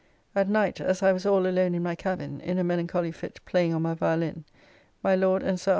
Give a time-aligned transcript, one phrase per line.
[0.33, 3.71] At night as I was all alone in my cabin, in a melancholy fit playing
[3.75, 4.45] on my viallin,
[5.03, 5.69] my Lord and Sir R.